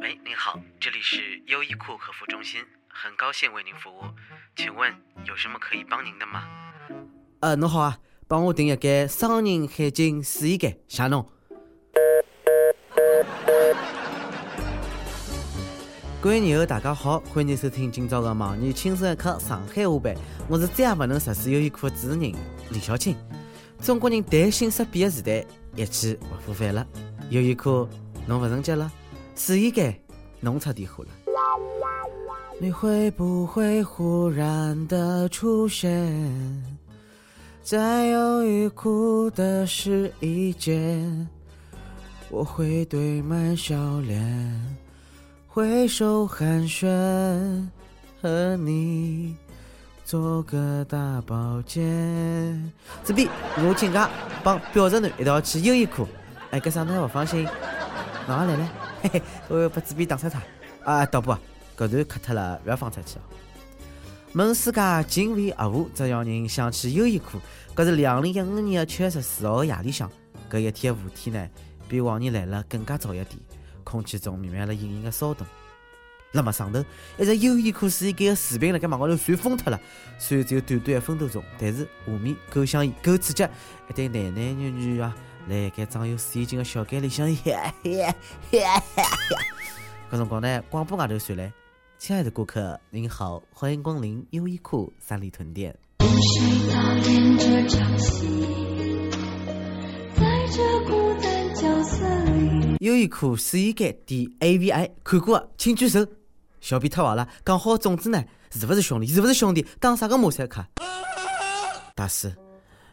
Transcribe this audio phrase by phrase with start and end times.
[0.00, 4.00] 喂，您好，这里是优衣库客服中心，很高兴为您服务，
[4.56, 4.90] 请问
[5.26, 6.42] 有什么可以帮您的吗？
[7.40, 11.28] 呃，侬好啊，帮我订一间双人海景试衣间，谢侬。
[16.22, 20.16] 各位友大家好，欢迎收听今朝的盲女轻松一刻上海话版，
[20.48, 22.34] 我是再也不能实施优衣库的主持人
[22.70, 23.14] 李小青。
[23.82, 25.44] 中国人谈心色变的时代
[25.76, 26.86] 一去不复返了，
[27.28, 27.86] 优衣库
[28.26, 28.90] 侬不成接了，
[29.42, 29.98] 试衣间
[30.40, 31.10] 侬出点火了。
[32.60, 36.62] 你会不会忽然的出现
[37.62, 41.26] 在优衣库的试衣间？
[42.28, 44.76] 我会堆满笑脸。
[45.48, 47.66] 挥手寒暄，
[48.20, 49.34] 和你
[50.04, 52.70] 做个大保健。
[53.02, 54.10] 这边我请假
[54.44, 56.06] 帮表侄男一道去优衣库。
[56.50, 57.48] 哎，搿啥侬还勿放心？
[58.28, 58.68] 哪来来？
[59.02, 60.42] 嘿 嘿，我要把纸币打死他。
[60.84, 61.38] 啊，导播，
[61.76, 63.18] 搿段磕脱了，勿要放出去。
[64.34, 67.40] 问世界敬畏恶物，只要人想起优衣库。
[67.74, 70.10] 搿是两零一五年七月十四号夜里向，
[70.50, 71.48] 搿一天的雾天呢，
[71.88, 73.38] 比往年来了更加早一点。
[73.82, 75.46] 空气中弥漫了隐隐的骚动。
[76.32, 76.84] 那么上头
[77.18, 79.80] 一只优衣库试衣间的视频辣盖网高头传疯脱了，
[80.18, 83.42] 虽然只有短短一分多钟，但是画面够香艳、够刺激。
[83.88, 85.16] 一对男男女女啊，
[85.50, 88.14] 辣盖装有试衣间的小间里向，搿
[90.12, 91.52] 辰光呢，广播外头传来
[91.98, 95.76] ：“亲爱的顾客，您好，欢迎光临优衣库三里屯店。”
[102.78, 106.06] 优衣库试衣间点 A V I 看过的请举手。
[106.60, 109.08] 小编太坏了，讲好种子呢，是不是兄弟？
[109.08, 109.66] 是不是兄弟？
[109.80, 110.64] 打啥个马赛克？
[111.96, 112.32] 大师，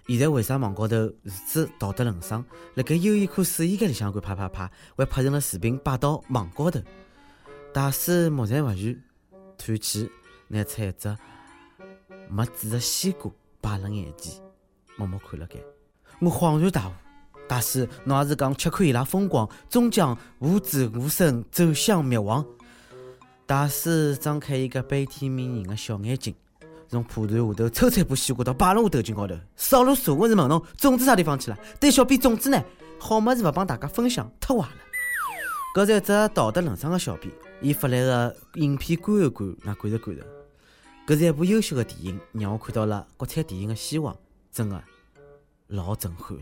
[0.07, 2.43] 现在为啥网高头如此道德沦丧？
[2.75, 6.79] 辣盖优衣库试衣间里向敢啪啪啪，还拍成了视频摆到网高头？
[7.73, 8.97] 大师目善勿语，
[9.57, 10.09] 叹气，
[10.47, 11.17] 拿出一只
[12.29, 14.41] 没籽的西瓜摆辣眼前，
[14.95, 15.59] 默默看了该。
[16.21, 16.91] 我恍然大悟。
[17.47, 22.45] 大师，侬也是讲吃看伊拉风光，终将无子无孙，走向灭亡。
[23.45, 26.33] 大师张开一个悲天悯人的小眼睛，
[26.89, 30.17] 从蒲团下头抽出一把西瓜刀，摆辣我头颈高头，扫路数。
[30.17, 31.57] 我是问侬，种子啥地方去了？
[31.79, 32.63] 对小编种子呢？
[32.99, 34.77] 好么子勿帮大家分享，太坏了。
[35.75, 37.31] 搿是一只道德沦丧的小编，
[37.61, 40.21] 伊发来的影片观后感，那感受感受。
[41.05, 44.15] 搿是一部优秀的电影，让我看到了国产电影的希望，
[44.51, 44.81] 真的
[45.67, 46.37] 老震撼。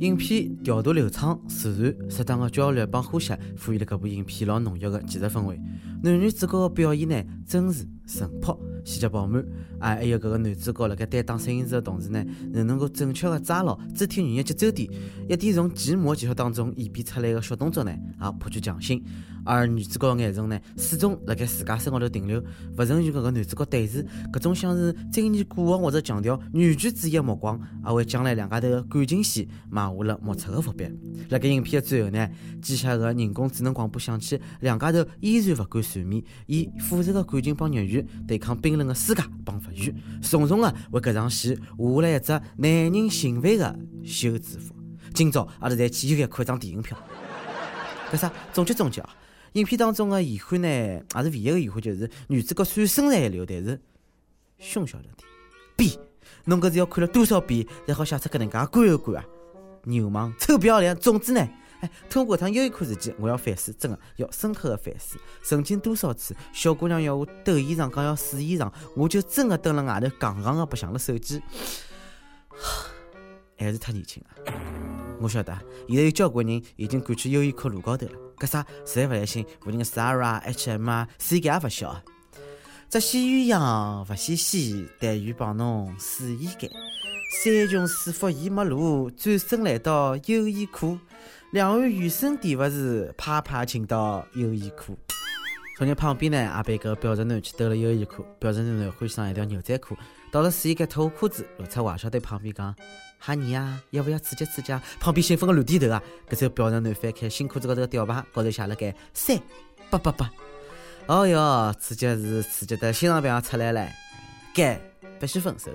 [0.00, 5.58] 影片调度流畅自然，适当的焦虑帮呼吸，赋予了搿部影片老浓郁的技术氛围。
[6.06, 9.44] 男女主角的表演呢，真实淳朴，细节饱满。
[9.80, 14.88] 啊，还有搿个男主角辣盖担当摄影师的同时呢，能能够准确的抓牢肢体语言节奏点，
[15.28, 19.04] 一点从建模技术当中演变出来的小动作呢，也颇具匠心。
[19.44, 22.42] 而女主角的眼神呢，始终辣盖自家身高头停留，
[22.78, 24.06] 勿曾与搿个男主角对视。
[24.32, 30.84] 搿种像是珍念过往或者强调女权主义的目光，也为将来两家头的感情线埋下了莫测的伏笔。
[31.28, 32.28] 辣盖影片的最后呢，
[32.62, 39.62] 机械的人工智能广播响起，两家头依然勿敢缠绵，以复杂的感情帮日语对抗冰冷的世界帮物。
[39.74, 44.74] 语，重重的为搿场戏画下了一只耐人寻味的休止符。
[45.14, 46.96] 今朝阿拉再去又一看一张电影票。
[48.12, 48.32] 搿啥？
[48.52, 49.16] 总结总结啊！
[49.54, 53.80] 影片当中的遗憾呢，也是唯一的遗憾，就是女主角虽然身材一流，但是
[54.58, 55.28] 胸小了点。
[55.76, 55.98] B，
[56.44, 59.24] 侬搿是要看了多少遍才好写出搿能介观后感啊？
[59.84, 60.96] 流氓，臭不要脸！
[60.96, 61.48] 总之呢？
[61.80, 65.18] 哎，通过搿趟优衣库事件，我要反思，真的要深刻的反思。
[65.42, 71.42] 曾经多少次，小姑娘要我抖衣裳，讲要试衣裳，我就真的蹲辣外头杠杠的白相了手机。
[73.58, 74.52] 还是太年轻了。
[75.18, 75.52] 我晓得，
[75.88, 78.12] 现在有交关人已经赶去优衣库路高头了。
[78.38, 82.02] 搿啥，实在勿来信，附近的 Zara、H&M 啊，试衣间也勿小。
[82.88, 86.70] 只羡鸳鸯勿羡仙，但愿帮侬试衣间。
[87.42, 90.98] 山穷水复疑没路，转身来到优衣库。
[91.56, 94.94] 两碗原生地勿是啪啪请到优衣库。
[95.78, 98.22] 从日旁边呢，也被个表侄男去兜了优衣库。
[98.38, 99.96] 表侄男呢欢喜上一条牛仔裤，
[100.30, 102.76] 到了试衣间脱裤子，露出坏笑对旁边讲
[103.18, 104.70] ：“哈尼啊，要不要刺激刺激？”
[105.00, 106.02] 旁边兴奋个乱点头啊。
[106.28, 109.40] 搿时候表侄男翻开新裤子高头个吊牌，高头写了个三
[109.88, 110.30] 八八八。
[111.06, 113.88] 哦哟，刺激是刺激的，心脏病也出来了，
[114.54, 114.78] 该
[115.18, 115.70] 必须分手。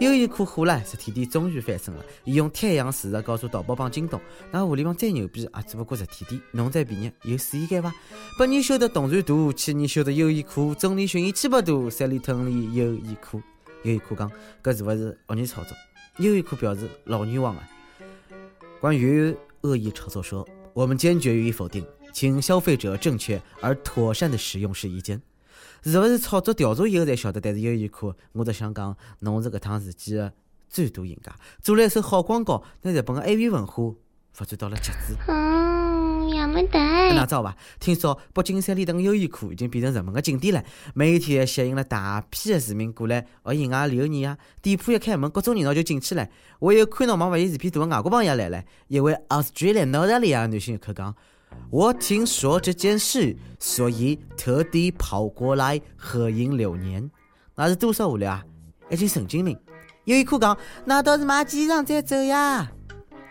[0.00, 2.04] 优衣库火了，实体店终于翻身了。
[2.24, 4.20] 伊用太阳事实告诉淘宝帮京东，
[4.50, 6.40] 那互联网再牛逼也只不过实体店。
[6.52, 7.94] 侬再便宜有试衣间伐？
[8.38, 10.74] 百年修得动然大，千年修得优衣库。
[10.74, 13.40] 中里寻一千百度，三里屯里优衣库。
[13.84, 14.30] 优衣库讲，
[14.62, 15.74] 搿是勿是恶意炒作？
[16.18, 17.68] 优衣库表示老冤枉啊！
[18.80, 21.82] 关于恶意炒作说，我们坚决予以否定。
[22.12, 25.20] 请消费者正确而妥善的使用试衣间。
[25.82, 27.40] 是勿是炒作调查以后才晓得？
[27.40, 30.32] 但是优衣库，我只想讲，侬是搿趟事件的
[30.68, 33.94] 最大赢家，做了一手好广告，拿日本的 AV 文化
[34.32, 35.16] 发展到了极致。
[35.28, 36.78] 嗯，也没得。
[37.14, 37.56] 哪知道伐？
[37.80, 40.62] 听说北京三里屯优衣库已经变成热门的景点了，
[40.92, 44.36] 每天还吸引了大批的市民过来学印啊、留念啊。
[44.60, 46.28] 店铺一开门，各种热闹就进去了。
[46.58, 48.62] 我有看到网勿嫌视频大的外国朋友也来了。
[48.88, 51.14] 一位 Australia 澳大利亚女性游客讲
[51.70, 57.10] ：“我听说这件事，所以特地跑过来合影留念。”
[57.54, 58.44] 那是多少无聊啊！
[58.90, 59.58] 已经神经病。
[60.04, 62.70] 优衣库讲：“那倒是买几衣裳再走呀。”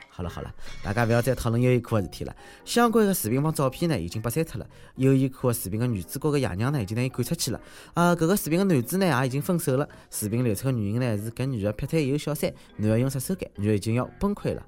[0.10, 2.34] 好了好了，大家不要再讨论优衣库的事体了。
[2.64, 4.66] 相关的视频帮照片呢，已经被删脱了。
[4.96, 7.60] 优衣库的视频的女主角的爷娘呢，已经拿伊赶出去了。
[7.94, 9.88] 啊，搿个视频的男子呢，也已经分手了。
[10.10, 14.66] 视频流出的原因呢，是搿女的劈腿以后小三，男的用杀手锏，女的已经要崩溃了。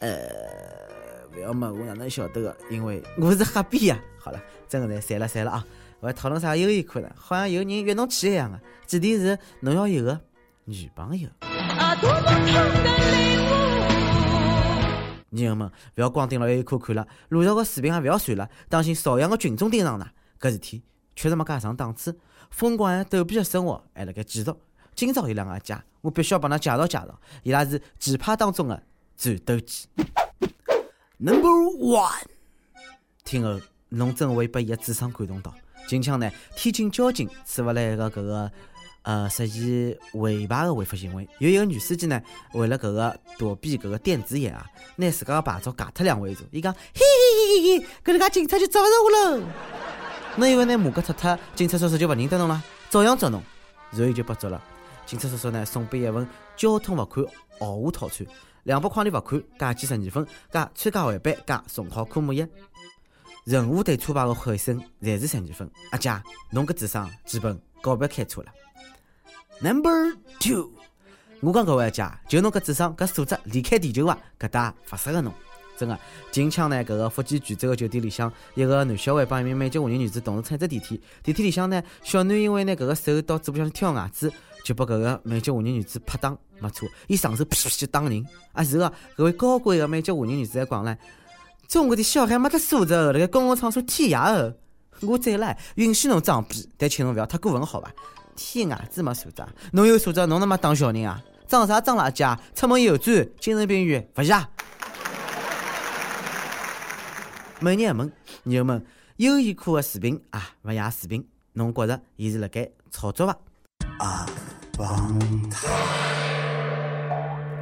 [0.00, 0.10] 呃，
[1.40, 4.00] 要问我哪能晓得个，因为我是瞎编呀。
[4.18, 5.66] 好了，真的侪删了删了啊！
[6.00, 7.10] 我要讨论啥优衣库呢？
[7.16, 10.20] 好像有人约侬去一样的，前提是侬要有个
[10.64, 11.28] 女朋友。
[11.40, 13.50] 啊，多么痛的领悟！
[15.30, 20.06] 朋友们，勿要光盯牢优衣库看了，路上个视频也勿要传了，当心朝阳个群众盯上㑚。
[20.38, 20.82] 搿事体
[21.14, 22.18] 确实没介上档次，
[22.50, 24.52] 疯狂的逗比的生活还辣盖继续。
[24.94, 28.82] 今朝有两个姐，我必须要帮㑚介绍介绍，伊拉是奇葩当中的
[29.16, 29.86] 战斗机。
[31.22, 32.22] Number one，
[33.24, 35.54] 听后侬真会被伊个智商感动到。
[35.86, 38.50] 近腔呢，天津交警处罚了一个搿个。
[39.02, 42.20] 呃，涉嫌违牌的违法行为，有一个女司机呢，
[42.52, 46.44] 为了搿个躲避搿个电子眼啊，拿自家的牌照改脱两位数。
[46.50, 47.02] 伊讲，嘿嘿
[47.48, 49.42] 嘿嘿嘿，搿能介警察就抓勿着我喽。
[50.36, 52.62] 侬以为拿马甲脱脱，警察叔叔就勿认得侬了？
[52.90, 53.42] 照样捉侬，
[53.92, 54.62] 然后就被捉了。
[55.06, 57.24] 警察叔叔呢，送拨一份交通罚款
[57.58, 58.26] 豪华套餐，
[58.64, 62.46] 两百块钿罚款加记十二分，加参加会班加重考科目一，
[63.44, 65.70] 任何对车牌的喊声侪是十二分。
[65.92, 66.10] 阿姐，
[66.50, 68.52] 侬搿智商基本告别开车了。
[69.62, 70.70] Number two，
[71.40, 74.18] 我讲搿位阿姐，就侬搿智商搿素质，离开地球伐？
[74.38, 75.32] 搿搭勿适合侬，
[75.76, 75.98] 真个。
[76.30, 84.30] 近腔呢，搿个福建泉州个酒店里向，一个男小孩帮一名美籍华人女子同时乘一只电梯，电梯里向呢，小囡因为拿搿个手到嘴巴向挑牙齿，
[84.64, 88.24] 就把搿个美籍华人女子拍打，没错，伊上手啪就打人。
[88.52, 90.96] 啊，是个搿位高贵个美籍华人女子还讲唻，
[91.68, 94.54] 中国的小孩没得素质，辣盖公共场所剔牙哦。
[95.02, 97.90] 我再来，允许侬装逼，但请侬勿要太过分，好伐？
[98.36, 99.42] 天牙子没素质，
[99.72, 101.22] 侬有素质，侬他妈打小人啊？
[101.48, 102.40] 装啥装垃圾啊？
[102.54, 104.48] 出门右转，精神病院，勿下。
[107.60, 108.12] 每日一问，
[108.44, 108.84] 友们，
[109.16, 113.36] 优衣库的视频啊，勿亚视频，侬觉着伊是辣盖炒作伐？
[114.80, 115.68] 帮他。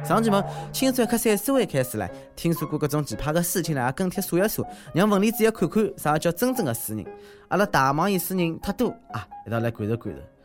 [0.05, 7.05] 上期问，青春一刻三十位开始了，听说过各种奇葩的事情呢，也跟帖说一说，让文理子也看看啥叫真正的诗人。
[7.49, 10.38] 阿拉大网易诗人太多啊，一道来感受感受。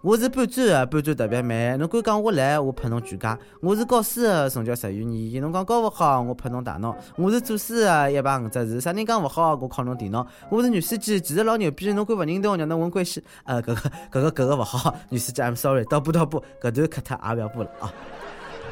[0.00, 1.76] 我是搬砖的，搬砖特别慢。
[1.76, 3.36] 侬敢讲我懒，我拍侬全家。
[3.60, 5.42] 我是教书的，从教十余年。
[5.42, 6.96] 侬讲教勿好，我拍侬大脑。
[7.16, 8.80] 我是做书的，一排五只字。
[8.80, 10.24] 啥人讲勿好，我敲侬电脑。
[10.50, 11.92] 我是女司机，其实老牛逼。
[11.92, 13.20] 侬敢勿认得我，让侬问关系。
[13.42, 17.92] 呃，搿个搿个搿个勿好，女司机，I'm sorry，倒补倒补，搿段 cut 也勿要补了啊。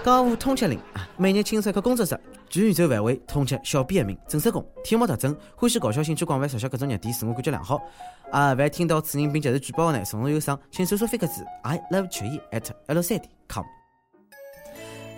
[0.05, 1.09] 江湖通缉令啊！
[1.17, 2.17] 每日轻松一刻工作室，
[2.49, 7.83] 全宇宙范围通缉小编一名，正式工，题目特征，欢喜搞笑，兴趣广泛，熟悉各种热点，自我感觉良好。
[8.31, 13.65] 啊，凡听到此人并接受举报的呢，从容有伤，请搜索飞个字 i love 曲艺 at l 三 d com。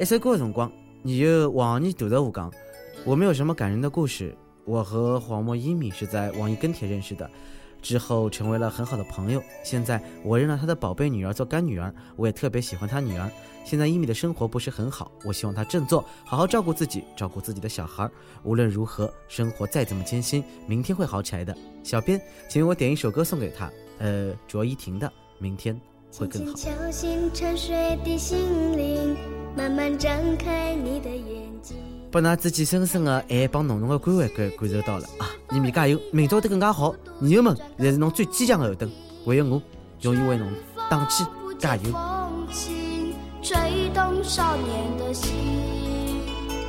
[0.00, 0.70] 一首歌的辰光，
[1.02, 2.52] 你有网易读的我讲，
[3.04, 4.36] 我没有什么感人的故事。
[4.64, 7.30] 我和黄墨一米是在网易跟帖认识的，
[7.80, 9.42] 之后成为了很好的朋友。
[9.62, 13.30] 现在我认了他的宝贝女儿做干女儿，我也特别喜欢他女儿。
[13.64, 18.08] 现在伊米的生活不是很好，我希望他振作，好好照顾自己，照顾自己的小孩。
[18.42, 21.54] 无论如何，生活再怎么艰辛，明天会好起来的。
[21.82, 22.18] 小编，
[22.48, 25.06] 请为我点一首歌送给他，呃，卓依婷的
[25.38, 25.78] 《明天
[26.16, 26.52] 会更好》。
[26.56, 28.38] 敲醒沉睡的心
[28.74, 29.14] 灵，
[29.54, 31.47] 慢慢张开你的眼
[32.10, 35.28] 把那自己深深的爱帮浓浓的关怀感感受到了啊！
[35.50, 36.94] 你们加油，明朝会更加好。
[37.20, 38.90] 女友们才是侬最坚强的后盾，
[39.26, 39.60] 唯有我
[40.00, 40.50] 永远为侬
[40.88, 41.24] 打气
[41.58, 41.92] 加油。
[43.42, 45.30] 吹动少年的心，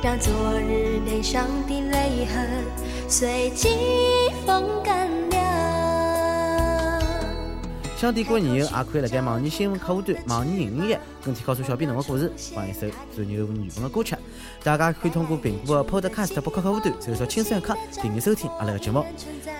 [0.02, 2.64] 让昨日悲伤的泪痕
[3.08, 3.50] 随
[4.46, 5.09] 风干。
[8.00, 14.16] 想点歌的友也可以辣盖网易新闻客户端、网易云音乐跟帖告诉小编侬的故事，放一首最牛日本的歌曲。
[14.64, 19.04] 大家可以通过苹果的 Podcast 播客客户端搜索“轻松一刻”订阅收听阿拉的节目。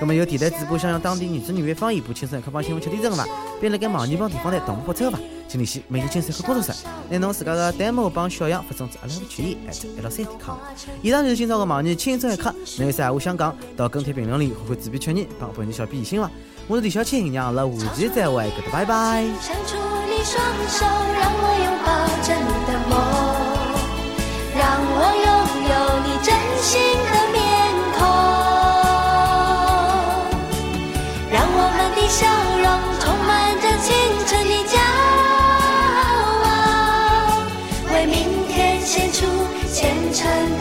[0.00, 3.26] 那么有电台主播想用当地原汁原味方言播《轻松一刻》帮新闻七点钟吧？
[3.60, 5.18] 并辣盖网易帮地方台同步播出吧？
[5.50, 10.56] 请联系每日精算科工作室，拿侬自家的 demo 帮小样发送至阿拉的群 at l 三 com。
[11.02, 16.30] 以上就是今朝的网易轻松一刻，侬有啥闲话想讲，到跟帖评论里回回自编确认，帮本期小编移心伐？
[16.68, 19.24] 我是李小青，让阿拉下期再会，搿搭拜拜。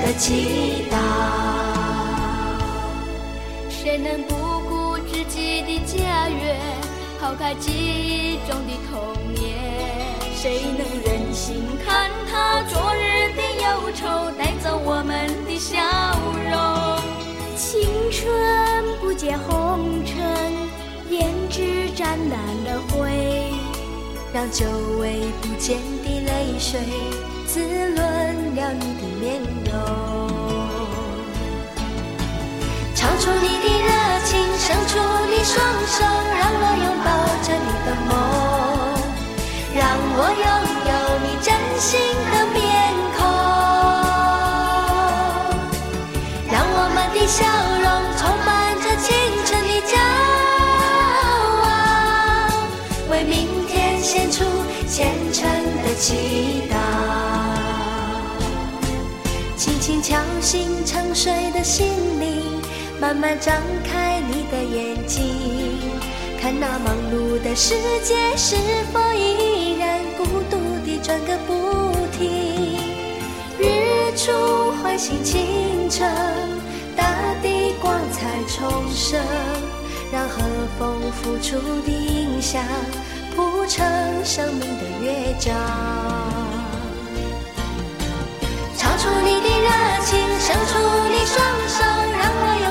[0.09, 0.97] 的祈祷。
[3.69, 4.33] 谁能不
[4.67, 6.59] 顾自己的家园，
[7.21, 9.55] 抛开记忆中的童年？
[10.33, 15.77] 谁能忍心看他昨日的忧愁带走我们的笑
[16.49, 16.57] 容？
[17.55, 20.17] 青春不见红尘，
[21.11, 22.78] 胭脂沾染了，
[24.31, 24.63] 让久
[24.99, 26.79] 违不见的泪水
[27.47, 27.95] 滋润
[28.55, 29.73] 了你的面容。
[32.93, 33.89] 唱出你的热
[34.25, 35.57] 情，伸出你双
[35.87, 36.05] 手，
[36.37, 37.09] 让我拥抱
[37.41, 38.11] 着你的梦，
[39.73, 39.81] 让
[40.15, 40.45] 我拥
[40.85, 40.91] 有
[41.23, 41.47] 你真
[41.79, 41.89] 心
[42.31, 42.33] 的
[55.99, 56.75] 祈祷。
[59.57, 61.87] 轻轻敲醒沉睡的心
[62.19, 62.61] 灵，
[63.01, 63.53] 慢慢张
[63.83, 65.21] 开你的眼睛，
[66.41, 68.55] 看那忙碌的世界是
[68.93, 72.79] 否依然孤独地转个不停。
[73.59, 76.09] 日出唤醒清晨，
[76.95, 77.13] 大
[77.43, 79.19] 地光彩重生，
[80.13, 80.41] 让和
[80.79, 82.63] 风拂出的音响
[83.69, 83.85] 谱成
[84.25, 85.53] 生命的乐章。
[88.75, 89.69] 唱出你的热
[90.05, 90.73] 情，伸出
[91.07, 91.83] 你双手，
[92.17, 92.68] 让我有